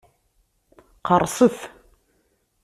[1.09, 1.59] Qerrset!